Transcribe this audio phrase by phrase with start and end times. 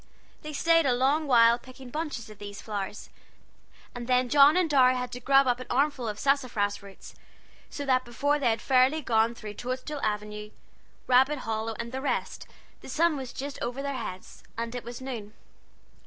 [0.41, 3.11] They staid a long while picking bunches of these flowers,
[3.93, 7.13] and then John and Dorry had to grub up an armful of sassafras roots;
[7.69, 10.49] so that before they had fairly gone through Toadstool Avenue,
[11.05, 12.47] Rabbit Hollow, and the rest,
[12.81, 15.35] the sun was just over their heads, and it was noon.